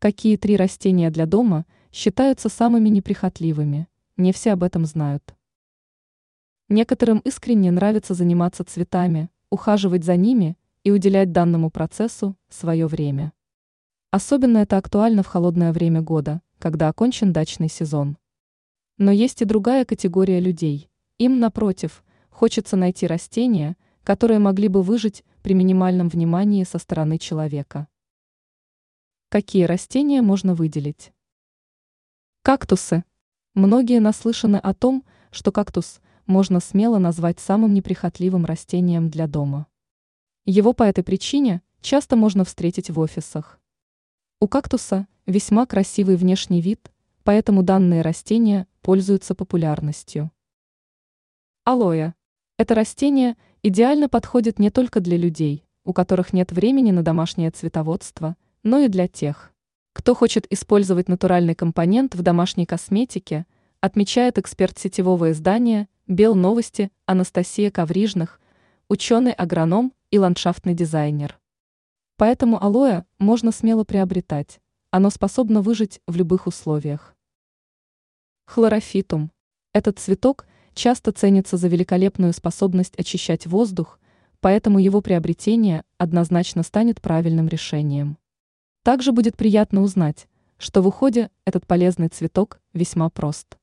Какие 0.00 0.38
три 0.38 0.56
растения 0.56 1.10
для 1.10 1.26
дома 1.26 1.66
считаются 1.92 2.48
самыми 2.48 2.88
неприхотливыми? 2.88 3.86
Не 4.16 4.32
все 4.32 4.52
об 4.52 4.62
этом 4.62 4.86
знают. 4.86 5.34
Некоторым 6.70 7.18
искренне 7.18 7.70
нравится 7.70 8.14
заниматься 8.14 8.64
цветами, 8.64 9.28
ухаживать 9.50 10.04
за 10.04 10.16
ними 10.16 10.56
и 10.84 10.90
уделять 10.90 11.32
данному 11.32 11.68
процессу 11.68 12.34
свое 12.48 12.86
время. 12.86 13.34
Особенно 14.10 14.56
это 14.56 14.78
актуально 14.78 15.22
в 15.22 15.26
холодное 15.26 15.70
время 15.70 16.00
года, 16.00 16.40
когда 16.58 16.88
окончен 16.88 17.34
дачный 17.34 17.68
сезон. 17.68 18.16
Но 18.96 19.10
есть 19.10 19.42
и 19.42 19.44
другая 19.44 19.84
категория 19.84 20.40
людей. 20.40 20.88
Им, 21.18 21.40
напротив, 21.40 22.04
хочется 22.30 22.74
найти 22.74 23.06
растения, 23.06 23.76
которые 24.02 24.38
могли 24.38 24.68
бы 24.68 24.82
выжить 24.82 25.24
при 25.42 25.52
минимальном 25.52 26.08
внимании 26.08 26.64
со 26.64 26.78
стороны 26.78 27.18
человека. 27.18 27.86
Какие 29.32 29.62
растения 29.62 30.22
можно 30.22 30.56
выделить? 30.56 31.12
Кактусы. 32.42 33.04
Многие 33.54 34.00
наслышаны 34.00 34.56
о 34.56 34.74
том, 34.74 35.04
что 35.30 35.52
кактус 35.52 36.00
можно 36.26 36.58
смело 36.58 36.98
назвать 36.98 37.38
самым 37.38 37.72
неприхотливым 37.72 38.44
растением 38.44 39.08
для 39.08 39.28
дома. 39.28 39.68
Его 40.46 40.72
по 40.72 40.82
этой 40.82 41.04
причине 41.04 41.62
часто 41.80 42.16
можно 42.16 42.44
встретить 42.44 42.90
в 42.90 42.98
офисах. 42.98 43.60
У 44.40 44.48
кактуса 44.48 45.06
весьма 45.26 45.64
красивый 45.64 46.16
внешний 46.16 46.60
вид, 46.60 46.90
поэтому 47.22 47.62
данные 47.62 48.02
растения 48.02 48.66
пользуются 48.80 49.36
популярностью. 49.36 50.32
Алоэ. 51.62 52.14
Это 52.58 52.74
растение 52.74 53.36
идеально 53.62 54.08
подходит 54.08 54.58
не 54.58 54.70
только 54.70 54.98
для 54.98 55.16
людей, 55.16 55.64
у 55.84 55.92
которых 55.92 56.32
нет 56.32 56.50
времени 56.50 56.90
на 56.90 57.04
домашнее 57.04 57.52
цветоводство– 57.52 58.36
но 58.62 58.78
и 58.80 58.88
для 58.88 59.08
тех, 59.08 59.52
кто 59.92 60.14
хочет 60.14 60.46
использовать 60.50 61.08
натуральный 61.08 61.54
компонент 61.54 62.14
в 62.14 62.22
домашней 62.22 62.66
косметике, 62.66 63.46
отмечает 63.80 64.38
эксперт 64.38 64.78
сетевого 64.78 65.32
издания 65.32 65.88
«Бел 66.06 66.34
новости» 66.34 66.90
Анастасия 67.06 67.70
Коврижных, 67.70 68.40
ученый-агроном 68.88 69.92
и 70.10 70.18
ландшафтный 70.18 70.74
дизайнер. 70.74 71.38
Поэтому 72.16 72.62
алоэ 72.62 73.04
можно 73.18 73.52
смело 73.52 73.84
приобретать, 73.84 74.60
оно 74.90 75.10
способно 75.10 75.62
выжить 75.62 76.00
в 76.06 76.16
любых 76.16 76.46
условиях. 76.46 77.16
Хлорофитум. 78.46 79.30
Этот 79.72 79.98
цветок 79.98 80.46
часто 80.74 81.12
ценится 81.12 81.56
за 81.56 81.68
великолепную 81.68 82.32
способность 82.32 82.96
очищать 82.96 83.46
воздух, 83.46 83.98
поэтому 84.40 84.78
его 84.78 85.00
приобретение 85.00 85.84
однозначно 85.98 86.62
станет 86.62 87.00
правильным 87.00 87.48
решением. 87.48 88.18
Также 88.82 89.12
будет 89.12 89.36
приятно 89.36 89.82
узнать, 89.82 90.26
что 90.58 90.82
в 90.82 90.88
уходе 90.88 91.30
этот 91.44 91.66
полезный 91.66 92.08
цветок 92.08 92.60
весьма 92.72 93.10
прост. 93.10 93.59